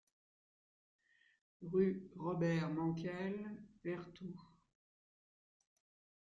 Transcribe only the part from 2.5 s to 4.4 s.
Mankel, Vertou